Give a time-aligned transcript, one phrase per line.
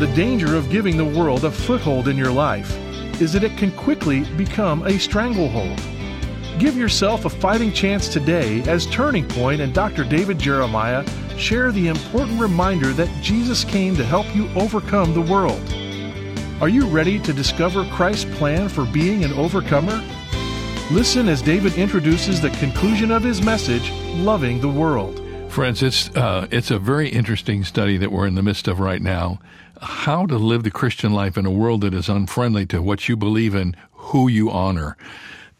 [0.00, 2.74] The danger of giving the world a foothold in your life
[3.20, 5.78] is that it can quickly become a stranglehold.
[6.58, 10.04] Give yourself a fighting chance today as Turning Point and Dr.
[10.04, 15.60] David Jeremiah share the important reminder that Jesus came to help you overcome the world.
[16.62, 20.02] Are you ready to discover Christ's plan for being an overcomer?
[20.90, 25.20] Listen as David introduces the conclusion of his message, Loving the World.
[25.50, 29.02] Friends, it's, uh, it's a very interesting study that we're in the midst of right
[29.02, 29.40] now.
[29.80, 33.16] How to live the Christian life in a world that is unfriendly to what you
[33.16, 34.96] believe in, who you honor,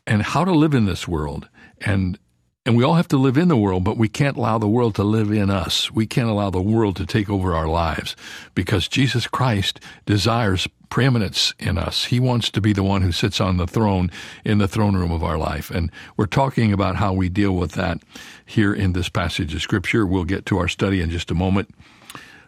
[0.06, 1.48] and how to live in this world.
[1.80, 2.18] And
[2.66, 4.94] and we all have to live in the world, but we can't allow the world
[4.96, 5.90] to live in us.
[5.90, 8.14] We can't allow the world to take over our lives
[8.54, 12.04] because Jesus Christ desires preeminence in us.
[12.04, 14.10] He wants to be the one who sits on the throne
[14.44, 15.70] in the throne room of our life.
[15.70, 18.02] And we're talking about how we deal with that
[18.44, 20.06] here in this passage of Scripture.
[20.06, 21.74] We'll get to our study in just a moment.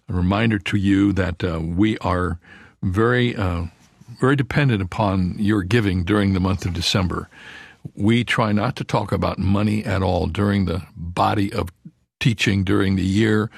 [0.09, 2.38] A reminder to you that uh, we are
[2.82, 3.65] very, uh,
[4.21, 7.29] very dependent upon your giving during the month of December.
[7.95, 11.71] We try not to talk about money at all during the body of
[12.21, 13.51] teaching during the year.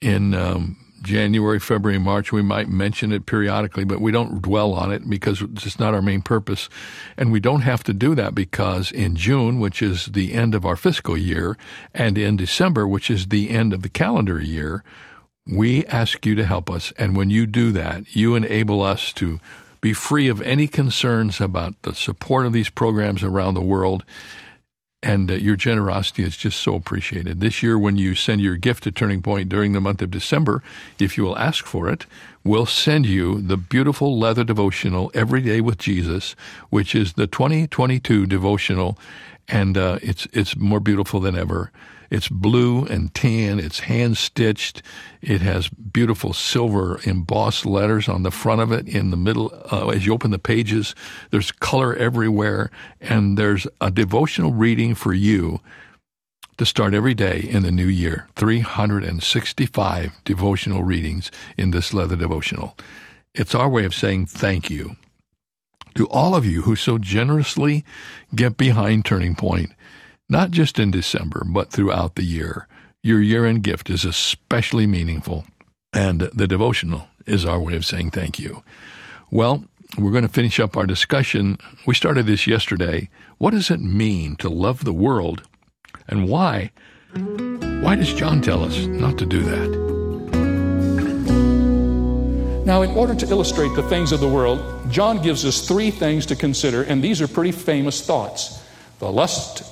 [0.00, 4.92] In um, January, February, March, we might mention it periodically, but we don't dwell on
[4.92, 6.68] it because it's not our main purpose.
[7.16, 10.66] And we don't have to do that because in June, which is the end of
[10.66, 11.56] our fiscal year,
[11.94, 14.82] and in December, which is the end of the calendar year,
[15.48, 16.92] we ask you to help us.
[16.98, 19.40] And when you do that, you enable us to
[19.80, 24.04] be free of any concerns about the support of these programs around the world.
[25.00, 27.40] And uh, your generosity is just so appreciated.
[27.40, 30.62] This year, when you send your gift to Turning Point during the month of December,
[30.98, 32.04] if you will ask for it,
[32.42, 36.34] we'll send you the beautiful leather devotional, Every Day with Jesus,
[36.70, 38.98] which is the 2022 devotional.
[39.46, 41.70] And uh, it's, it's more beautiful than ever.
[42.10, 43.58] It's blue and tan.
[43.58, 44.82] It's hand stitched.
[45.20, 48.88] It has beautiful silver embossed letters on the front of it.
[48.88, 50.94] In the middle, uh, as you open the pages,
[51.30, 55.60] there's color everywhere, and there's a devotional reading for you
[56.56, 58.26] to start every day in the new year.
[58.36, 62.76] 365 devotional readings in this leather devotional.
[63.34, 64.96] It's our way of saying thank you
[65.94, 67.84] to all of you who so generously
[68.34, 69.72] get behind Turning Point
[70.28, 72.66] not just in December, but throughout the year.
[73.02, 75.44] Your year end gift is especially meaningful,
[75.92, 78.62] and the devotional is our way of saying thank you.
[79.30, 79.64] Well,
[79.96, 81.58] we're going to finish up our discussion.
[81.86, 83.08] We started this yesterday.
[83.38, 85.42] What does it mean to love the world,
[86.08, 86.72] and why?
[87.14, 89.88] Why does John tell us not to do that?
[92.66, 96.26] Now, in order to illustrate the things of the world, John gives us three things
[96.26, 98.62] to consider, and these are pretty famous thoughts
[98.98, 99.62] the lust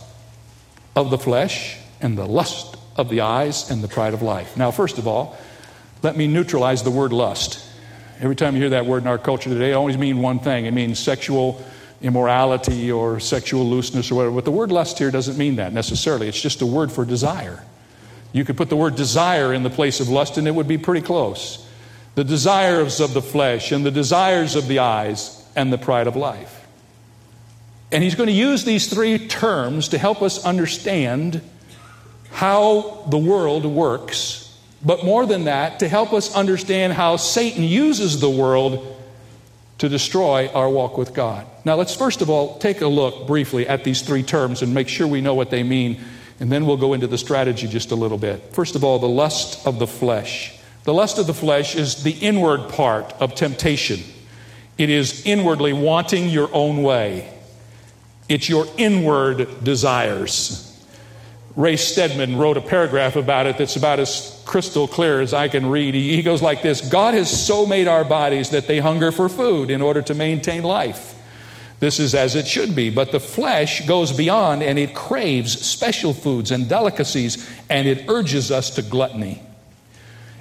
[0.97, 4.57] of the flesh and the lust of the eyes and the pride of life.
[4.57, 5.37] Now, first of all,
[6.03, 7.63] let me neutralize the word lust.
[8.19, 10.65] Every time you hear that word in our culture today, it always means one thing
[10.65, 11.63] it means sexual
[12.03, 14.35] immorality or sexual looseness or whatever.
[14.35, 17.63] But the word lust here doesn't mean that necessarily, it's just a word for desire.
[18.33, 20.79] You could put the word desire in the place of lust and it would be
[20.79, 21.67] pretty close.
[22.15, 26.17] The desires of the flesh and the desires of the eyes and the pride of
[26.17, 26.66] life.
[27.93, 31.41] And he's going to use these three terms to help us understand
[32.31, 34.55] how the world works,
[34.85, 38.95] but more than that, to help us understand how Satan uses the world
[39.79, 41.47] to destroy our walk with God.
[41.65, 44.89] Now, let's first of all take a look briefly at these three terms and make
[44.89, 46.01] sure we know what they mean,
[46.41, 48.55] and then we'll go into the strategy just a little bit.
[48.55, 50.59] First of all, the lust of the flesh.
[50.85, 54.01] The lust of the flesh is the inward part of temptation,
[54.79, 57.33] it is inwardly wanting your own way.
[58.29, 60.63] It's your inward desires.
[61.55, 65.71] Ray Stedman wrote a paragraph about it that's about as crystal clear as I can
[65.71, 65.95] read.
[65.95, 69.71] He, goes like this God has so made our bodies that they hunger for food
[69.71, 71.15] in order to maintain life.
[71.79, 72.91] This is as it should be.
[72.91, 78.51] But the flesh goes beyond and it craves special foods and delicacies and it urges
[78.51, 79.43] us to gluttony.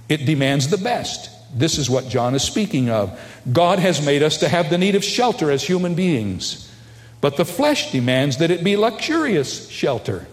[0.09, 1.29] It demands the best.
[1.57, 3.17] This is what John is speaking of.
[3.51, 6.71] God has made us to have the need of shelter as human beings.
[7.21, 10.27] But the flesh demands that it be luxurious shelter.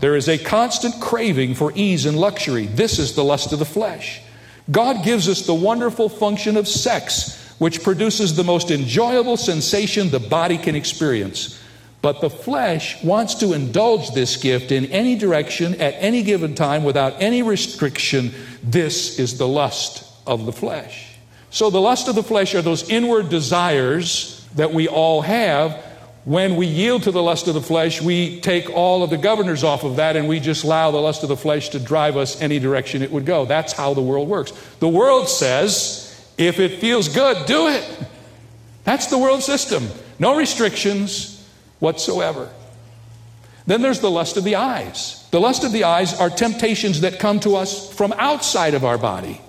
[0.00, 2.66] There is a constant craving for ease and luxury.
[2.66, 4.20] This is the lust of the flesh.
[4.70, 10.20] God gives us the wonderful function of sex, which produces the most enjoyable sensation the
[10.20, 11.60] body can experience.
[12.02, 16.82] But the flesh wants to indulge this gift in any direction at any given time
[16.82, 18.32] without any restriction.
[18.62, 21.14] This is the lust of the flesh.
[21.50, 25.91] So, the lust of the flesh are those inward desires that we all have
[26.24, 29.64] when we yield to the lust of the flesh, we take all of the governors
[29.64, 32.40] off of that and we just allow the lust of the flesh to drive us
[32.40, 33.44] any direction it would go.
[33.44, 34.52] That's how the world works.
[34.78, 36.08] The world says
[36.38, 38.06] If it feels good, do it.
[38.84, 39.88] That's the world system.
[40.18, 41.44] No restrictions
[41.80, 42.48] whatsoever.
[43.66, 45.26] Then there's the lust of the eyes.
[45.30, 48.98] The lust of the eyes are temptations that come to us from outside of our
[48.98, 49.40] body,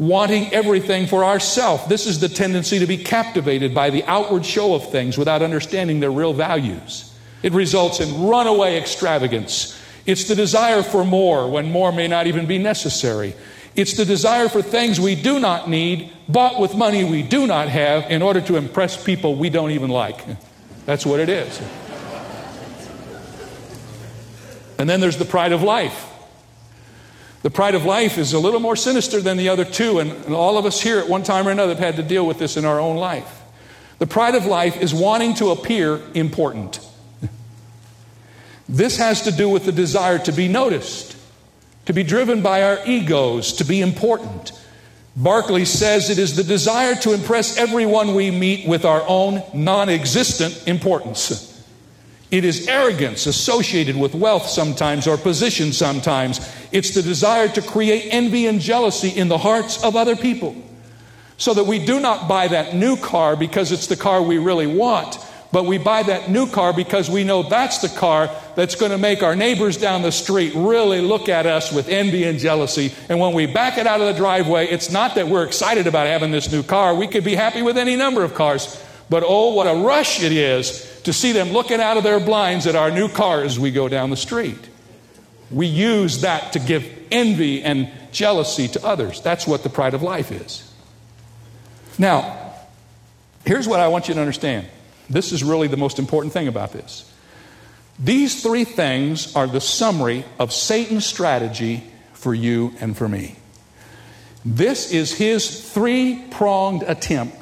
[0.00, 1.86] wanting everything for ourself.
[1.86, 6.00] This is the tendency to be captivated by the outward show of things without understanding
[6.00, 7.14] their real values.
[7.42, 9.78] It results in runaway extravagance.
[10.06, 13.34] It's the desire for more when more may not even be necessary.
[13.76, 17.68] It's the desire for things we do not need, bought with money we do not
[17.68, 20.24] have, in order to impress people we don't even like.
[20.86, 21.60] That's what it is.
[24.78, 26.09] And then there's the pride of life.
[27.42, 30.58] The pride of life is a little more sinister than the other two, and, all
[30.58, 32.64] of us here at one time or another have had to deal with this in
[32.64, 33.40] our own life.
[33.98, 36.80] The pride of life is wanting to appear important.
[38.68, 41.16] This has to do with the desire to be noticed,
[41.86, 44.52] to be driven by our egos, to be important.
[45.16, 49.88] Barclay says it is the desire to impress everyone we meet with our own non
[49.88, 51.49] existent importance.
[52.30, 56.40] It is arrogance associated with wealth sometimes or position sometimes.
[56.70, 60.54] It's the desire to create envy and jealousy in the hearts of other people.
[61.38, 64.66] So that we do not buy that new car because it's the car we really
[64.66, 65.18] want,
[65.50, 68.98] but we buy that new car because we know that's the car that's going to
[68.98, 72.92] make our neighbors down the street really look at us with envy and jealousy.
[73.08, 76.06] And when we back it out of the driveway, it's not that we're excited about
[76.06, 76.94] having this new car.
[76.94, 78.80] We could be happy with any number of cars.
[79.10, 82.66] But oh, what a rush it is to see them looking out of their blinds
[82.66, 84.68] at our new car as we go down the street.
[85.50, 89.20] We use that to give envy and jealousy to others.
[89.20, 90.72] That's what the pride of life is.
[91.98, 92.54] Now,
[93.44, 94.68] here's what I want you to understand.
[95.08, 97.12] This is really the most important thing about this.
[97.98, 101.82] These three things are the summary of Satan's strategy
[102.12, 103.36] for you and for me.
[104.44, 107.39] This is his three pronged attempt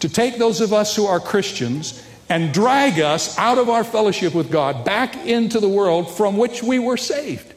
[0.00, 4.34] to take those of us who are Christians and drag us out of our fellowship
[4.34, 7.54] with God back into the world from which we were saved.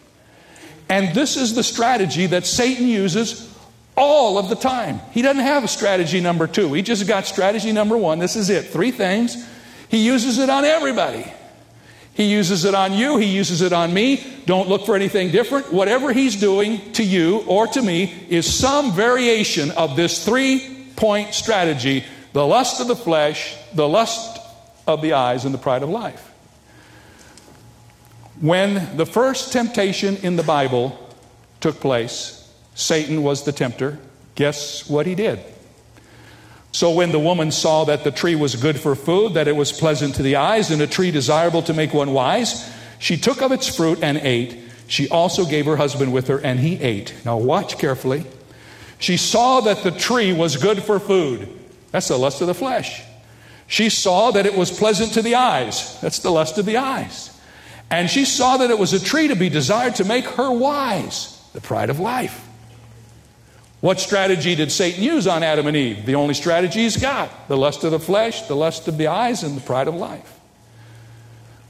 [0.89, 3.49] And this is the strategy that Satan uses
[3.95, 4.99] all of the time.
[5.11, 6.73] He doesn't have a strategy number two.
[6.73, 8.19] He just got strategy number one.
[8.19, 8.67] This is it.
[8.67, 9.47] Three things.
[9.89, 11.31] He uses it on everybody.
[12.13, 13.17] He uses it on you.
[13.17, 14.23] He uses it on me.
[14.45, 15.71] Don't look for anything different.
[15.71, 21.33] Whatever he's doing to you or to me is some variation of this three point
[21.33, 24.39] strategy the lust of the flesh, the lust
[24.87, 26.31] of the eyes and the pride of life.
[28.39, 30.97] When the first temptation in the Bible
[31.59, 33.99] took place, Satan was the tempter.
[34.35, 35.39] Guess what he did?
[36.71, 39.71] So when the woman saw that the tree was good for food, that it was
[39.71, 43.51] pleasant to the eyes, and a tree desirable to make one wise, she took of
[43.51, 44.57] its fruit and ate.
[44.87, 47.13] She also gave her husband with her, and he ate.
[47.25, 48.25] Now watch carefully.
[48.99, 51.60] She saw that the tree was good for food.
[51.91, 53.03] That's the lust of the flesh.
[53.67, 55.99] She saw that it was pleasant to the eyes.
[56.01, 57.29] That's the lust of the eyes.
[57.89, 61.41] And she saw that it was a tree to be desired to make her wise,
[61.53, 62.47] the pride of life.
[63.81, 66.05] What strategy did Satan use on Adam and Eve?
[66.05, 69.43] The only strategy he's got the lust of the flesh, the lust of the eyes,
[69.43, 70.39] and the pride of life.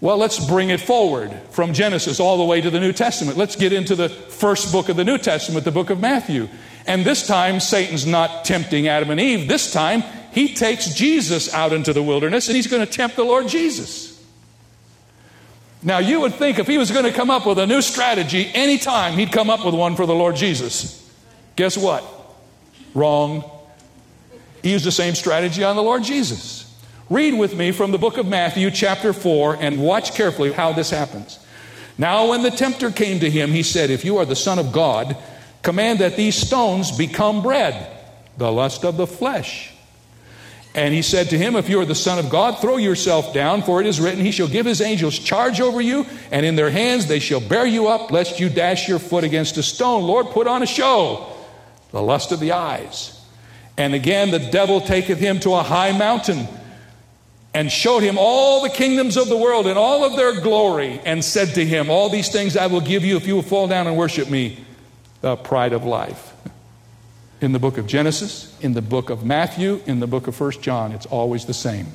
[0.02, 3.38] Well, let's bring it forward from Genesis all the way to the New Testament.
[3.38, 6.50] Let's get into the first book of the New Testament, the book of Matthew.
[6.88, 9.48] And this time, Satan's not tempting Adam and Eve.
[9.48, 13.24] This time, he takes Jesus out into the wilderness and he's going to tempt the
[13.24, 14.12] Lord Jesus.
[15.84, 18.50] Now, you would think if he was going to come up with a new strategy
[18.54, 20.98] anytime, he'd come up with one for the Lord Jesus.
[21.56, 22.04] Guess what?
[22.94, 23.44] Wrong.
[24.62, 26.72] He used the same strategy on the Lord Jesus.
[27.10, 30.92] Read with me from the book of Matthew, chapter 4, and watch carefully how this
[30.92, 31.40] happens.
[31.98, 34.72] Now, when the tempter came to him, he said, If you are the Son of
[34.72, 35.18] God,
[35.62, 37.88] command that these stones become bread,
[38.38, 39.72] the lust of the flesh.
[40.74, 43.62] And he said to him, If you are the Son of God, throw yourself down,
[43.62, 46.70] for it is written, He shall give His angels charge over you, and in their
[46.70, 50.04] hands they shall bear you up, lest you dash your foot against a stone.
[50.04, 51.36] Lord, put on a show,
[51.92, 53.20] the lust of the eyes.
[53.78, 56.48] And again, the devil taketh him to a high mountain
[57.54, 61.24] and showed him all the kingdoms of the world and all of their glory, and
[61.24, 63.88] said to him, All these things I will give you if you will fall down
[63.88, 64.64] and worship me,
[65.22, 66.34] the pride of life
[67.42, 70.62] in the book of Genesis, in the book of Matthew, in the book of First
[70.62, 70.92] John.
[70.92, 71.88] It's always the same.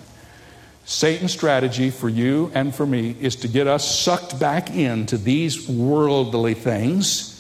[0.85, 5.69] Satan's strategy for you and for me is to get us sucked back into these
[5.69, 7.33] worldly things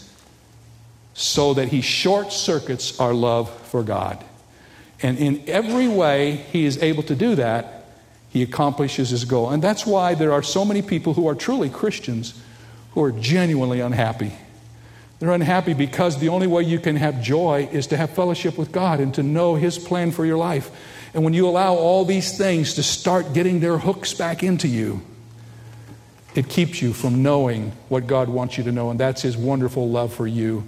[1.14, 4.22] so that he short circuits our love for God.
[5.02, 7.86] And in every way he is able to do that,
[8.30, 9.50] he accomplishes his goal.
[9.50, 12.40] And that's why there are so many people who are truly Christians
[12.92, 14.32] who are genuinely unhappy
[15.18, 18.70] They're unhappy because the only way you can have joy is to have fellowship with
[18.70, 20.70] God and to know His plan for your life.
[21.14, 25.00] And when you allow all these things to start getting their hooks back into you,
[26.34, 29.88] it keeps you from knowing what God wants you to know, and that's His wonderful
[29.88, 30.64] love for you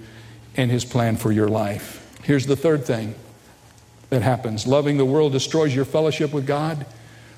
[0.57, 2.05] and His plan for your life.
[2.23, 3.14] Here's the third thing
[4.09, 6.87] that happens loving the world destroys your fellowship with God,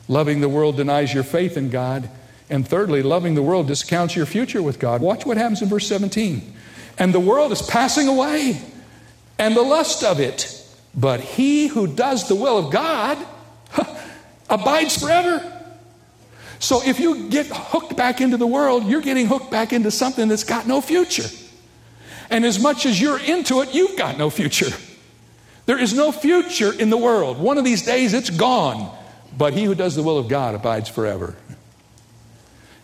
[0.07, 2.09] loving the world denies your faith in God,
[2.49, 5.01] and thirdly, loving the world discounts your future with God.
[5.01, 6.55] Watch what happens in verse 17.
[7.01, 8.61] And the world is passing away,
[9.39, 10.57] and the lust of it.
[10.95, 13.19] But he who does the will of God
[14.49, 15.57] abides forever.
[16.59, 20.29] So if you get hooked back into the world, you're getting hooked back into something
[20.29, 21.29] that's got no future.
[22.29, 24.71] And as much as you're into it, you've got no future.
[25.65, 27.39] There is no future in the world.
[27.39, 28.95] One of these days it's gone.
[29.39, 31.35] But he who does the will of God abides forever.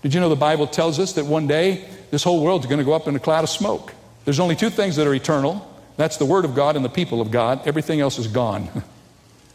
[0.02, 2.78] Did you know the Bible tells us that one day this whole world is going
[2.78, 3.92] to go up in a cloud of smoke?
[4.26, 7.22] There's only two things that are eternal that's the Word of God and the people
[7.22, 7.66] of God.
[7.66, 8.68] Everything else is gone.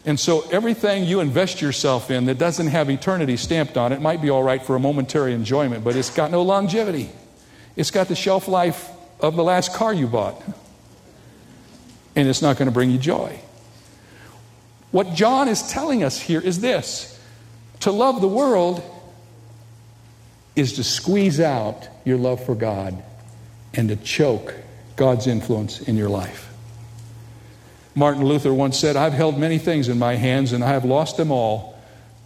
[0.03, 4.19] And so everything you invest yourself in that doesn't have eternity stamped on it might
[4.19, 7.11] be all right for a momentary enjoyment, but it's got no longevity.
[7.75, 10.41] It's got the shelf life of the last car you bought.
[12.15, 13.39] And it's not going to bring you joy.
[14.89, 17.19] What John is telling us here is this
[17.81, 18.83] to love the world
[20.55, 23.03] is to squeeze out your love for God
[23.73, 24.55] and to choke
[24.95, 26.51] God's influence in your life.
[27.95, 31.17] Martin Luther once said, I've held many things in my hands and I have lost
[31.17, 31.77] them all,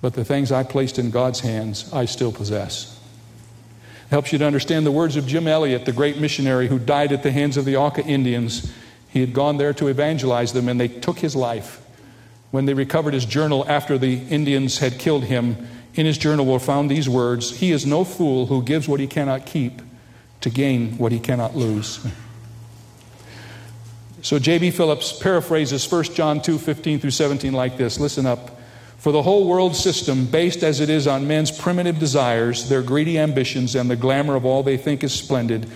[0.01, 2.99] but the things I placed in God's hands I still possess.
[4.05, 7.11] It helps you to understand the words of Jim Elliot, the great missionary who died
[7.11, 8.71] at the hands of the Auca Indians.
[9.09, 11.81] He had gone there to evangelize them and they took his life.
[12.51, 16.59] When they recovered his journal after the Indians had killed him, in his journal were
[16.59, 19.81] found these words He is no fool who gives what he cannot keep
[20.41, 22.05] to gain what he cannot lose.
[24.21, 24.71] So J.B.
[24.71, 28.59] Phillips paraphrases 1 John 2 15 through 17 like this Listen up.
[28.97, 33.19] For the whole world system, based as it is on men's primitive desires, their greedy
[33.19, 35.69] ambitions, and the glamour of all they think is splendid,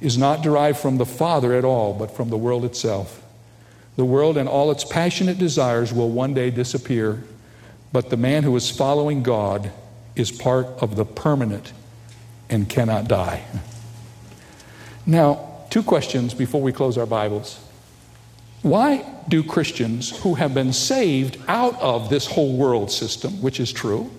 [0.00, 3.24] is not derived from the Father at all, but from the world itself.
[3.96, 7.24] The world and all its passionate desires will one day disappear,
[7.92, 9.72] but the man who is following God
[10.14, 11.72] is part of the permanent
[12.48, 13.42] and cannot die.
[15.06, 17.60] Now, two questions before we close our Bibles.
[18.62, 23.72] Why do Christians who have been saved out of this whole world system, which is
[23.72, 24.10] true,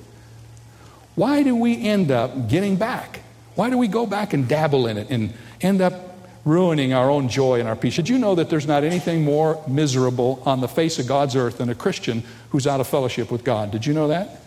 [1.16, 3.22] why do we end up getting back?
[3.56, 6.16] Why do we go back and dabble in it and end up
[6.46, 7.98] ruining our own joy and our peace?
[7.98, 11.58] Did you know that there's not anything more miserable on the face of God's earth
[11.58, 13.72] than a Christian who's out of fellowship with God?
[13.72, 14.42] Did you know that?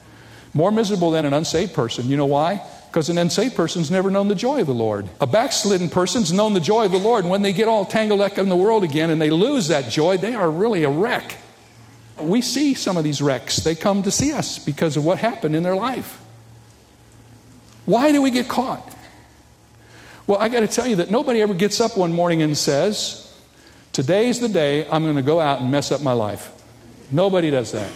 [0.55, 2.09] More miserable than an unsaved person.
[2.09, 2.63] You know why?
[2.91, 5.09] Because an unsaved person's never known the joy of the Lord.
[5.21, 7.23] A backslidden person's known the joy of the Lord.
[7.23, 9.93] And when they get all tangled up in the world again and they lose that
[9.93, 11.37] joy, they are really a wreck.
[12.21, 13.59] We see some of these wrecks.
[13.59, 16.21] They come to see us because of what happened in their life.
[17.87, 18.93] Why do we get caught?
[20.27, 23.33] Well, I got to tell you that nobody ever gets up one morning and says,
[23.93, 26.53] Today's the day I'm going to go out and mess up my life.
[27.13, 27.91] Nobody does that.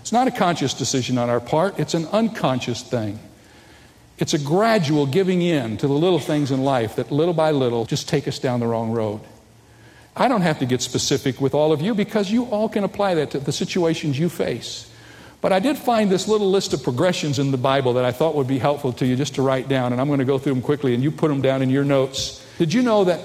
[0.00, 3.18] It's not a conscious decision on our part, it's an unconscious thing.
[4.18, 7.84] It's a gradual giving in to the little things in life that little by little
[7.84, 9.20] just take us down the wrong road.
[10.16, 13.14] I don't have to get specific with all of you because you all can apply
[13.14, 14.90] that to the situations you face.
[15.40, 18.34] But I did find this little list of progressions in the Bible that I thought
[18.36, 20.54] would be helpful to you just to write down, and I'm going to go through
[20.54, 22.46] them quickly, and you put them down in your notes.
[22.56, 23.20] Did you know that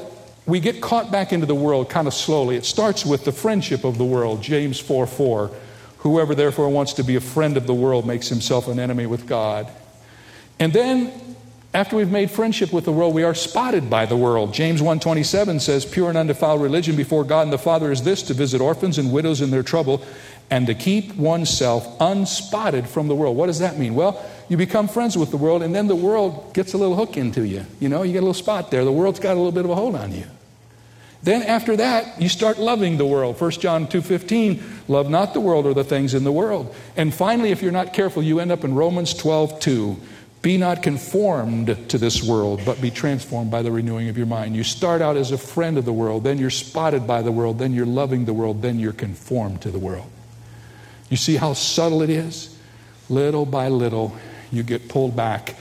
[0.45, 2.57] we get caught back into the world kind of slowly?
[2.57, 5.51] It starts with the friendship of the world, James 4 4.
[5.99, 9.25] Whoever therefore wants to be a friend of the world makes himself an enemy with
[9.27, 9.71] God.
[10.59, 11.11] And then
[11.73, 14.53] after we've made friendship with the world, we are spotted by the world.
[14.53, 18.33] James 1:27 says, "Pure and undefiled religion before God and the Father is this: to
[18.33, 20.01] visit orphans and widows in their trouble,
[20.49, 23.93] and to keep oneself unspotted from the world." What does that mean?
[23.93, 27.15] Well, you become friends with the world, and then the world gets a little hook
[27.17, 27.65] into you.
[27.79, 28.83] You know, you get a little spot there.
[28.83, 30.23] The world's got a little bit of a hold on you.
[31.21, 33.37] Then after that, you start loving the world.
[33.37, 36.73] 1 John 2:15, love not the world or the things in the world.
[36.97, 39.97] And finally, if you're not careful, you end up in Romans 12:2.
[40.41, 44.55] Be not conformed to this world, but be transformed by the renewing of your mind.
[44.55, 47.59] You start out as a friend of the world, then you're spotted by the world,
[47.59, 50.09] then you're loving the world, then you're conformed to the world.
[51.09, 52.57] You see how subtle it is?
[53.09, 54.15] Little by little,
[54.51, 55.55] you get pulled back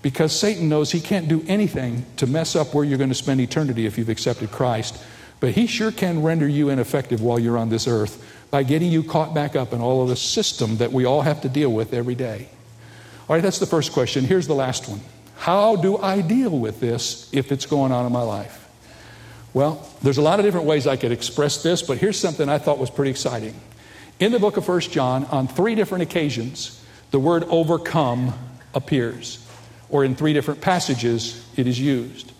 [0.00, 3.40] because Satan knows he can't do anything to mess up where you're going to spend
[3.40, 5.02] eternity if you've accepted Christ.
[5.40, 9.02] But he sure can render you ineffective while you're on this earth by getting you
[9.02, 11.92] caught back up in all of the system that we all have to deal with
[11.92, 12.48] every day.
[13.28, 14.24] All right, that's the first question.
[14.24, 15.00] Here's the last one
[15.36, 18.58] How do I deal with this if it's going on in my life?
[19.54, 22.58] Well, there's a lot of different ways I could express this, but here's something I
[22.58, 23.54] thought was pretty exciting.
[24.18, 28.32] In the book of 1 John, on three different occasions, the word overcome
[28.74, 29.46] appears,
[29.90, 32.32] or in three different passages, it is used.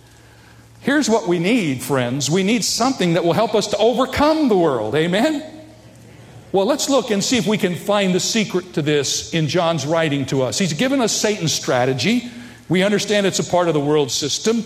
[0.81, 2.31] Here's what we need, friends.
[2.31, 4.95] We need something that will help us to overcome the world.
[4.95, 5.52] Amen?
[6.53, 9.87] Well, let's look and see if we can find the secret to this in John's
[9.87, 10.59] writing to us.
[10.59, 12.31] He's given us Satan's strategy.
[12.69, 14.63] We understand it's a part of the world system.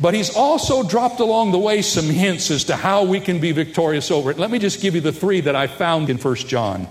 [0.00, 3.52] But he's also dropped along the way some hints as to how we can be
[3.52, 4.38] victorious over it.
[4.38, 6.88] Let me just give you the three that I found in 1 John.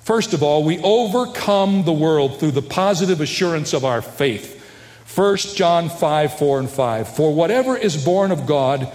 [0.00, 4.60] First of all, we overcome the world through the positive assurance of our faith.
[5.14, 7.16] 1 John 5, 4 and 5.
[7.16, 8.92] For whatever is born of God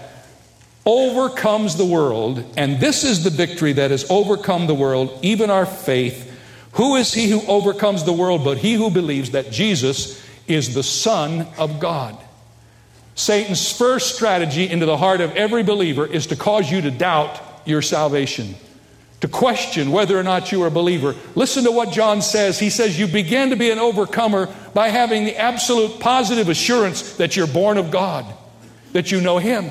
[0.89, 5.67] overcomes the world, and this is the victory that has overcome the world, even our
[5.67, 6.25] faith.
[6.73, 10.81] Who is he who overcomes the world but he who believes that Jesus is the
[10.81, 12.17] Son of God?
[13.13, 17.39] Satan's first strategy into the heart of every believer is to cause you to doubt
[17.65, 18.55] your salvation,
[19.21, 21.15] to question whether or not you are a believer.
[21.35, 22.57] Listen to what John says.
[22.57, 27.35] He says, You begin to be an overcomer by having the absolute positive assurance that
[27.35, 28.25] you're born of God,
[28.93, 29.69] that you know Him.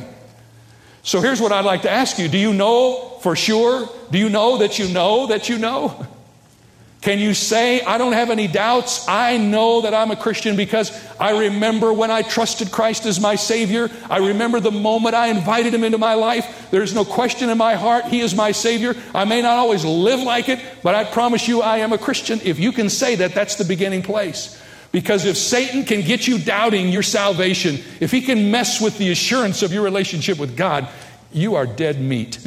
[1.02, 3.88] So here's what I'd like to ask you Do you know for sure?
[4.10, 6.06] Do you know that you know that you know?
[7.00, 9.06] Can you say, I don't have any doubts?
[9.06, 10.90] I know that I'm a Christian because
[11.20, 13.88] I remember when I trusted Christ as my Savior.
[14.10, 16.68] I remember the moment I invited Him into my life.
[16.72, 18.96] There's no question in my heart, He is my Savior.
[19.14, 22.40] I may not always live like it, but I promise you I am a Christian.
[22.42, 24.60] If you can say that, that's the beginning place.
[24.90, 29.10] Because if Satan can get you doubting your salvation, if he can mess with the
[29.10, 30.88] assurance of your relationship with God,
[31.32, 32.38] you are dead meat.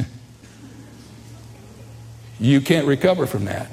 [2.39, 3.69] you can't recover from that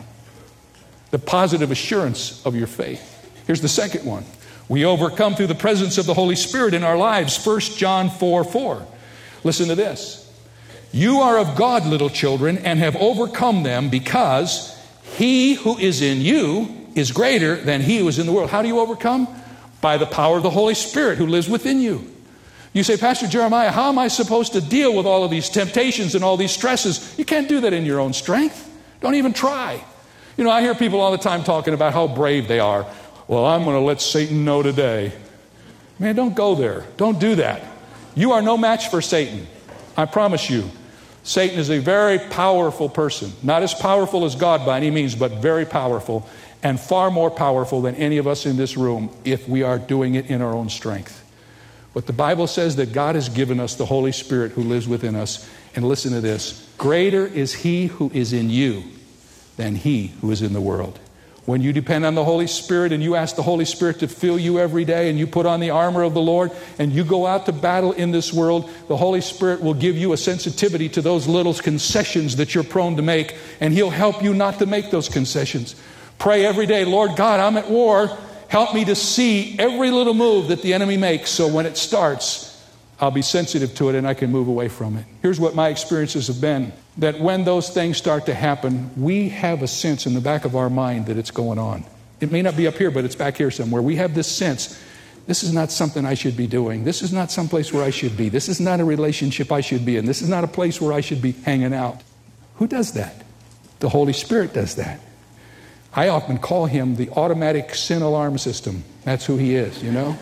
[1.10, 3.14] the positive assurance of your faith.
[3.46, 4.24] Here's the second one.
[4.68, 7.42] We overcome through the presence of the Holy Spirit in our lives.
[7.44, 8.86] 1 John 4 4.
[9.44, 10.30] Listen to this.
[10.92, 14.78] You are of God, little children, and have overcome them because
[15.16, 18.50] he who is in you is greater than he who is in the world.
[18.50, 19.28] How do you overcome?
[19.80, 22.10] By the power of the Holy Spirit who lives within you.
[22.72, 26.14] You say, Pastor Jeremiah, how am I supposed to deal with all of these temptations
[26.14, 27.16] and all these stresses?
[27.18, 28.64] You can't do that in your own strength.
[29.00, 29.82] Don't even try.
[30.36, 32.86] You know, I hear people all the time talking about how brave they are.
[33.26, 35.12] Well, I'm going to let Satan know today.
[35.98, 36.86] Man, don't go there.
[36.96, 37.62] Don't do that.
[38.14, 39.46] You are no match for Satan.
[39.96, 40.70] I promise you.
[41.24, 43.32] Satan is a very powerful person.
[43.42, 46.28] Not as powerful as God by any means, but very powerful
[46.62, 50.14] and far more powerful than any of us in this room if we are doing
[50.14, 51.24] it in our own strength.
[51.94, 55.16] But the Bible says that God has given us the Holy Spirit who lives within
[55.16, 55.48] us.
[55.74, 58.82] And listen to this greater is He who is in you
[59.58, 60.98] than he who is in the world.
[61.44, 64.38] When you depend on the Holy Spirit and you ask the Holy Spirit to fill
[64.38, 67.26] you every day and you put on the armor of the Lord and you go
[67.26, 71.02] out to battle in this world, the Holy Spirit will give you a sensitivity to
[71.02, 74.90] those little concessions that you're prone to make and He'll help you not to make
[74.90, 75.74] those concessions.
[76.18, 78.16] Pray every day, Lord God, I'm at war.
[78.48, 82.46] Help me to see every little move that the enemy makes so when it starts,
[83.00, 85.04] I'll be sensitive to it and I can move away from it.
[85.22, 89.62] Here's what my experiences have been that when those things start to happen, we have
[89.62, 91.84] a sense in the back of our mind that it's going on.
[92.20, 93.80] It may not be up here, but it's back here somewhere.
[93.80, 94.82] We have this sense
[95.28, 96.84] this is not something I should be doing.
[96.84, 98.30] This is not some place where I should be.
[98.30, 100.06] This is not a relationship I should be in.
[100.06, 102.00] This is not a place where I should be hanging out.
[102.54, 103.26] Who does that?
[103.80, 105.00] The Holy Spirit does that.
[105.94, 108.84] I often call him the automatic sin alarm system.
[109.04, 110.16] That's who he is, you know?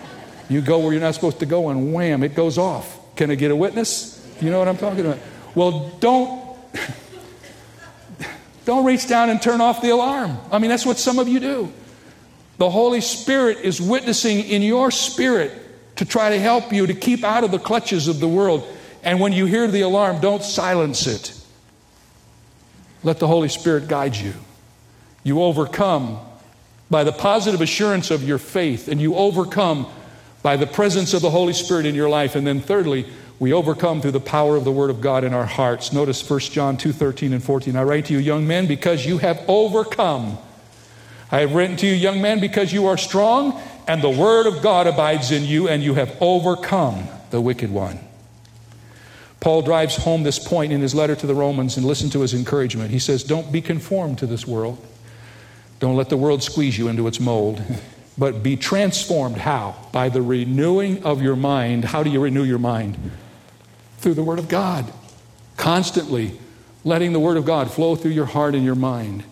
[0.49, 2.99] You go where you're not supposed to go, and wham, it goes off.
[3.17, 4.17] Can I get a witness?
[4.41, 5.19] You know what I'm talking about?
[5.55, 6.57] Well, don't
[8.65, 10.39] don't reach down and turn off the alarm.
[10.53, 11.73] I mean, that's what some of you do.
[12.59, 15.53] The Holy Spirit is witnessing in your spirit
[15.97, 18.67] to try to help you to keep out of the clutches of the world.
[19.03, 21.33] And when you hear the alarm, don't silence it.
[23.03, 24.35] Let the Holy Spirit guide you.
[25.27, 26.21] You overcome
[26.89, 29.89] by the positive assurance of your faith, and you overcome
[30.41, 32.37] by the presence of the Holy Spirit in your life.
[32.37, 33.09] And then, thirdly,
[33.41, 35.93] we overcome through the power of the word of God in our hearts.
[35.93, 37.75] Notice 1 John 2 13 and 14.
[37.75, 40.39] I write to you, young men, because you have overcome.
[41.33, 44.63] I have written to you, young men, because you are strong, and the word of
[44.63, 47.99] God abides in you, and you have overcome the wicked one.
[49.41, 52.33] Paul drives home this point in his letter to the Romans, and listen to his
[52.33, 52.93] encouragement.
[52.93, 54.79] He says, Don't be conformed to this world.
[55.79, 57.63] Don't let the world squeeze you into its mold.
[58.19, 59.37] But be transformed.
[59.37, 59.77] How?
[59.93, 61.85] By the renewing of your mind.
[61.85, 62.97] How do you renew your mind?
[63.99, 64.93] through the Word of God.
[65.57, 66.39] Constantly
[66.85, 69.25] letting the Word of God flow through your heart and your mind.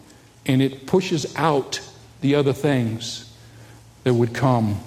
[0.46, 1.80] And it pushes out
[2.20, 3.33] the other things
[4.02, 4.80] that would come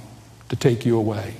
[0.49, 1.35] to take you away.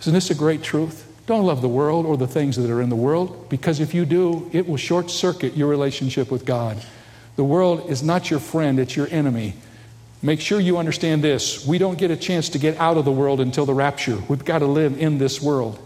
[0.00, 1.04] Isn't this a great truth?
[1.26, 4.06] Don't love the world or the things that are in the world, because if you
[4.06, 6.82] do, it will short circuit your relationship with God.
[7.38, 9.54] The world is not your friend, it's your enemy.
[10.22, 11.64] Make sure you understand this.
[11.64, 14.18] We don't get a chance to get out of the world until the rapture.
[14.28, 15.78] We've got to live in this world.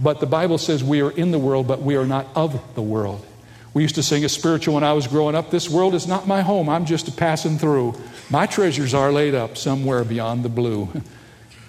[0.00, 2.82] But the Bible says we are in the world, but we are not of the
[2.82, 3.26] world.
[3.74, 5.50] We used to sing a spiritual when I was growing up.
[5.50, 6.68] This world is not my home.
[6.68, 8.00] I'm just a passing through.
[8.30, 10.88] My treasures are laid up somewhere beyond the blue.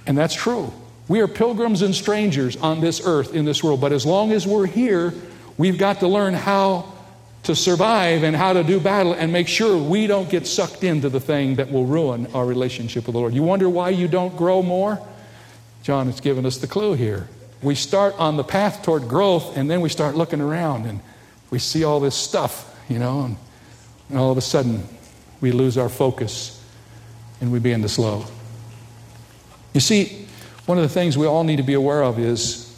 [0.05, 0.71] And that's true.
[1.07, 3.81] We are pilgrims and strangers on this earth, in this world.
[3.81, 5.11] But as long as we're here,
[5.57, 6.93] we've got to learn how
[7.47, 11.07] to survive and how to do battle and make sure we don't get sucked into
[11.07, 13.33] the thing that will ruin our relationship with the Lord.
[13.33, 14.99] You wonder why you don't grow more?
[15.81, 17.29] John has given us the clue here.
[17.61, 20.99] We start on the path toward growth and then we start looking around and
[21.49, 23.37] we see all this stuff, you know, and,
[24.09, 24.83] and all of a sudden
[25.39, 26.61] we lose our focus
[27.39, 28.25] and we begin to slow.
[29.73, 30.27] You see,
[30.65, 32.77] one of the things we all need to be aware of is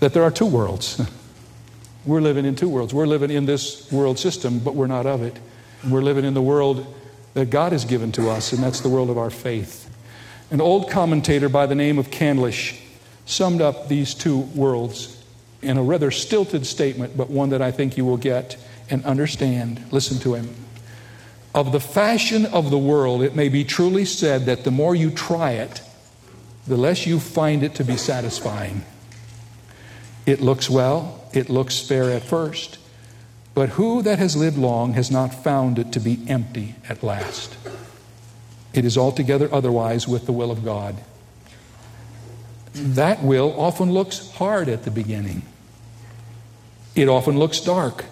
[0.00, 1.00] that there are two worlds.
[2.06, 2.94] We're living in two worlds.
[2.94, 5.36] We're living in this world system, but we're not of it.
[5.88, 6.86] We're living in the world
[7.34, 9.90] that God has given to us, and that's the world of our faith.
[10.50, 12.80] An old commentator by the name of Candlish
[13.26, 15.22] summed up these two worlds
[15.62, 18.56] in a rather stilted statement, but one that I think you will get
[18.88, 19.84] and understand.
[19.90, 20.54] Listen to him.
[21.54, 25.10] Of the fashion of the world, it may be truly said that the more you
[25.10, 25.82] try it,
[26.66, 28.84] the less you find it to be satisfying.
[30.26, 32.78] It looks well, it looks fair at first,
[33.54, 37.56] but who that has lived long has not found it to be empty at last?
[38.74, 40.96] It is altogether otherwise with the will of God.
[42.74, 45.42] That will often looks hard at the beginning.
[46.94, 48.04] It often looks dark.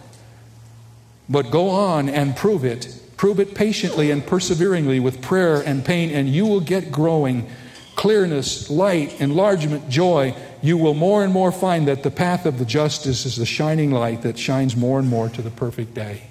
[1.29, 3.00] But go on and prove it.
[3.16, 7.46] Prove it patiently and perseveringly with prayer and pain, and you will get growing
[7.96, 12.64] clearness, light, enlargement, joy, you will more and more find that the path of the
[12.64, 16.22] justice is the shining light that shines more and more to the perfect day.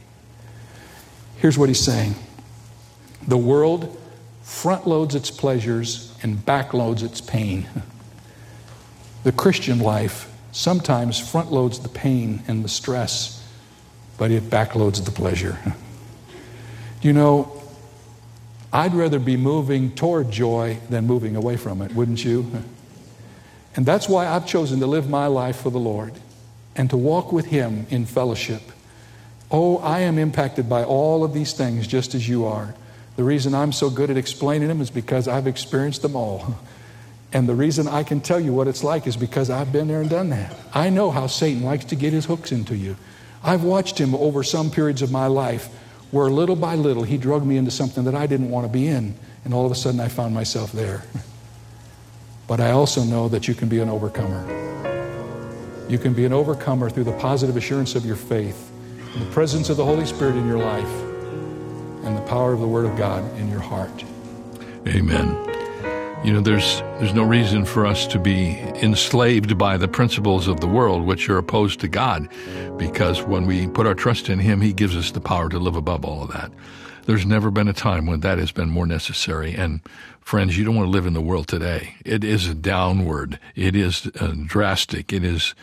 [1.37, 2.15] Here's what he's saying
[3.27, 3.95] the world
[4.41, 7.67] front loads its pleasures and backloads its pain.
[9.23, 13.47] The Christian life sometimes front loads the pain and the stress,
[14.17, 15.59] but it backloads the pleasure.
[17.03, 17.61] You know,
[18.71, 22.51] I'd rather be moving toward joy than moving away from it, wouldn't you?
[23.75, 26.13] And that's why I've chosen to live my life for the Lord
[26.75, 28.61] and to walk with Him in fellowship.
[29.51, 32.73] Oh, I am impacted by all of these things just as you are.
[33.15, 36.57] The reason I'm so good at explaining them is because I've experienced them all.
[37.35, 40.01] And the reason I can tell you what it's like is because I've been there
[40.01, 40.55] and done that.
[40.71, 42.95] I know how Satan likes to get his hooks into you.
[43.43, 45.65] I've watched him over some periods of my life
[46.11, 48.87] where little by little he drug me into something that I didn't want to be
[48.87, 49.15] in.
[49.45, 51.05] And all of a sudden I found myself there.
[52.47, 54.43] But I also know that you can be an overcomer.
[55.89, 58.71] You can be an overcomer through the positive assurance of your faith,
[59.17, 60.91] the presence of the Holy Spirit in your life,
[62.05, 64.03] and the power of the Word of God in your heart.
[64.87, 65.37] Amen.
[66.25, 70.61] You know, there's there's no reason for us to be enslaved by the principles of
[70.61, 72.29] the world, which are opposed to God,
[72.77, 75.75] because when we put our trust in Him, He gives us the power to live
[75.75, 76.51] above all of that.
[77.05, 79.53] There's never been a time when that has been more necessary.
[79.53, 79.81] And
[80.21, 81.95] friends, you don't want to live in the world today.
[82.05, 83.39] It is downward.
[83.55, 85.11] It is uh, drastic.
[85.11, 85.53] It is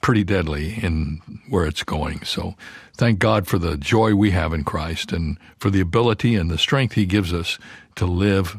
[0.00, 2.24] pretty deadly in where it's going.
[2.24, 2.54] So
[2.96, 6.58] thank God for the joy we have in Christ and for the ability and the
[6.58, 7.58] strength He gives us
[7.96, 8.58] to live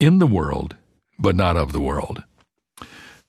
[0.00, 0.76] in the world
[1.18, 2.24] but not of the world.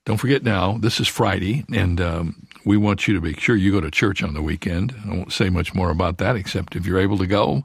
[0.05, 3.71] Don't forget now, this is Friday, and um, we want you to make sure you
[3.71, 4.93] go to church on the weekend.
[5.05, 7.63] I won't say much more about that, except if you're able to go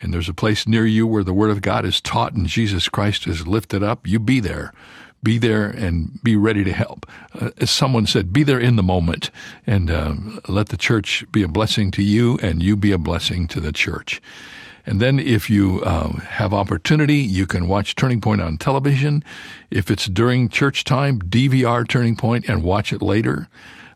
[0.00, 2.88] and there's a place near you where the Word of God is taught and Jesus
[2.88, 4.72] Christ is lifted up, you be there.
[5.22, 7.06] Be there and be ready to help.
[7.34, 9.30] Uh, as someone said, be there in the moment
[9.66, 10.14] and uh,
[10.46, 13.72] let the church be a blessing to you and you be a blessing to the
[13.72, 14.20] church.
[14.84, 19.24] And then if you uh, have opportunity, you can watch Turning Point on television.
[19.68, 23.48] If it's during church time, DVR Turning Point and watch it later.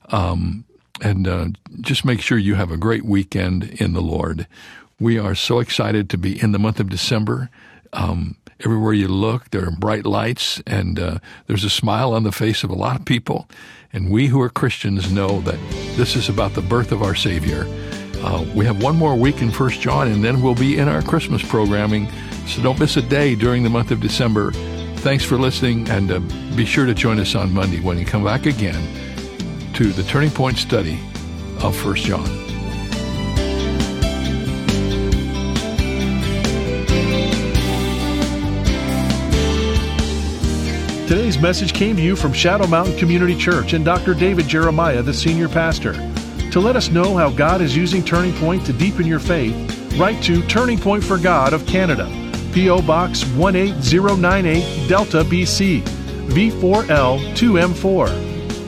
[0.08, 0.64] Um,
[1.00, 1.46] and uh,
[1.80, 4.48] just make sure you have a great weekend in the Lord.
[5.00, 7.48] We are so excited to be in the month of December.
[7.94, 12.32] Um, everywhere you look, there are bright lights, and uh, there's a smile on the
[12.32, 13.48] face of a lot of people.
[13.94, 15.58] And we who are Christians know that
[15.96, 17.64] this is about the birth of our Savior.
[18.22, 21.00] Uh, we have one more week in First John, and then we'll be in our
[21.00, 22.06] Christmas programming.
[22.46, 24.52] So don't miss a day during the month of December.
[24.96, 26.18] Thanks for listening, and uh,
[26.54, 28.86] be sure to join us on Monday when we come back again
[29.72, 31.00] to the Turning Point study
[31.62, 32.49] of First John.
[41.10, 44.14] Today's message came to you from Shadow Mountain Community Church and Dr.
[44.14, 45.94] David Jeremiah, the senior pastor.
[46.52, 49.52] To let us know how God is using Turning Point to deepen your faith,
[49.98, 52.06] write to Turning Point for God of Canada,
[52.52, 52.82] P.O.
[52.82, 55.82] Box 18098, Delta, BC,
[56.28, 58.08] V4L 2M4.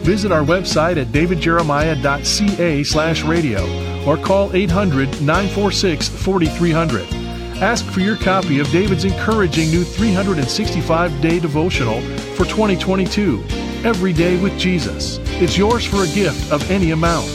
[0.02, 7.21] Visit our website at davidjeremiah.ca slash radio or call 800 946 4300.
[7.62, 12.00] Ask for your copy of David's encouraging new 365 day devotional
[12.34, 13.40] for 2022,
[13.84, 15.20] Every Day with Jesus.
[15.40, 17.30] It's yours for a gift of any amount.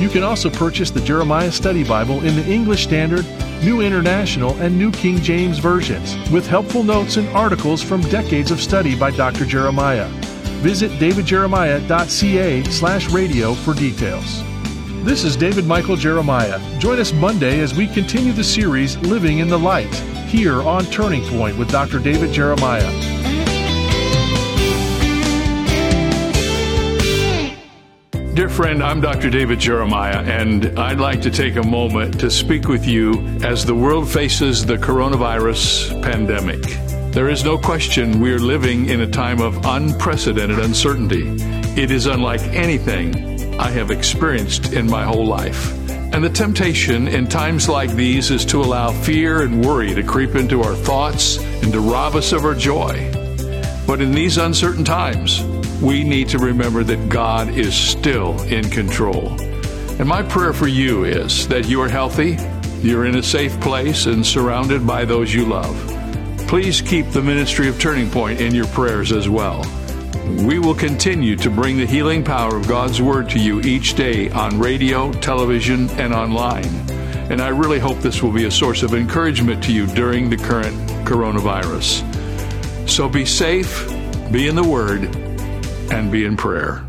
[0.00, 3.24] You can also purchase the Jeremiah Study Bible in the English Standard,
[3.62, 8.60] New International, and New King James versions, with helpful notes and articles from decades of
[8.60, 9.44] study by Dr.
[9.44, 10.08] Jeremiah.
[10.58, 14.42] Visit davidjeremiah.ca slash radio for details.
[15.04, 16.58] This is David Michael Jeremiah.
[16.80, 19.94] Join us Monday as we continue the series Living in the Light
[20.26, 21.98] here on Turning Point with Dr.
[21.98, 22.84] David Jeremiah.
[28.34, 29.30] Dear friend, I'm Dr.
[29.30, 33.74] David Jeremiah, and I'd like to take a moment to speak with you as the
[33.74, 36.62] world faces the coronavirus pandemic.
[37.12, 41.24] There is no question we are living in a time of unprecedented uncertainty.
[41.80, 45.72] It is unlike anything I have experienced in my whole life.
[46.14, 50.34] And the temptation in times like these is to allow fear and worry to creep
[50.36, 53.10] into our thoughts and to rob us of our joy.
[53.86, 55.42] But in these uncertain times,
[55.82, 59.28] we need to remember that God is still in control.
[59.98, 62.38] And my prayer for you is that you are healthy,
[62.80, 65.76] you're in a safe place, and surrounded by those you love.
[66.46, 69.62] Please keep the ministry of Turning Point in your prayers as well.
[70.28, 74.30] We will continue to bring the healing power of God's Word to you each day
[74.30, 76.66] on radio, television, and online.
[77.30, 80.36] And I really hope this will be a source of encouragement to you during the
[80.36, 82.04] current coronavirus.
[82.88, 83.88] So be safe,
[84.32, 85.04] be in the Word,
[85.90, 86.87] and be in prayer.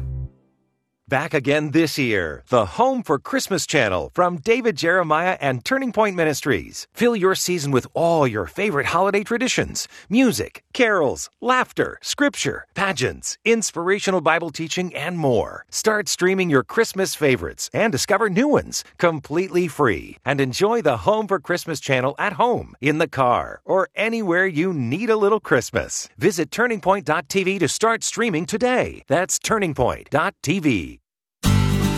[1.10, 6.16] Back again this year, the Home for Christmas channel from David Jeremiah and Turning Point
[6.16, 6.86] Ministries.
[6.94, 14.22] Fill your season with all your favorite holiday traditions music, carols, laughter, scripture, pageants, inspirational
[14.22, 15.66] Bible teaching, and more.
[15.72, 20.20] Start streaming your Christmas favorites and discover new ones completely free.
[20.24, 24.72] And enjoy the Home for Christmas channel at home, in the car, or anywhere you
[24.76, 26.08] need a little Christmas.
[26.20, 29.02] Visit turningpoint.tv to start streaming today.
[29.08, 30.99] That's turningpoint.tv.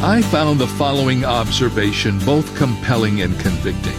[0.03, 3.95] I found the following observation both compelling and convicting.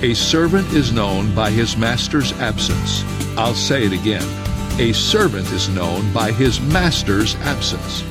[0.00, 3.02] A servant is known by his master's absence.
[3.36, 4.22] I'll say it again.
[4.78, 8.02] A servant is known by his master's absence.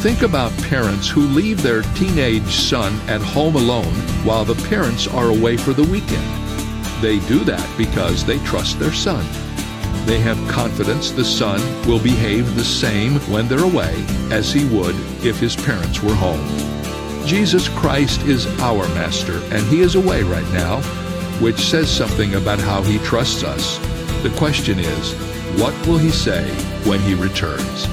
[0.00, 5.28] Think about parents who leave their teenage son at home alone while the parents are
[5.28, 6.24] away for the weekend.
[7.02, 9.26] They do that because they trust their son.
[10.06, 14.96] They have confidence the son will behave the same when they're away as he would
[15.24, 16.46] if his parents were home.
[17.26, 20.80] Jesus Christ is our master, and he is away right now,
[21.40, 23.78] which says something about how he trusts us.
[24.22, 25.14] The question is,
[25.58, 26.48] what will he say
[26.88, 27.88] when he returns?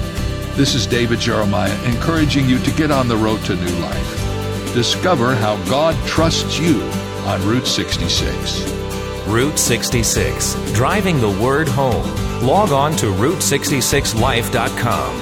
[0.56, 4.74] This is David Jeremiah encouraging you to get on the road to new life.
[4.74, 6.82] Discover how God trusts you
[7.24, 8.70] on Route 66.
[9.26, 12.06] Route 66, driving the word home.
[12.42, 15.21] Log on to Route66Life.com.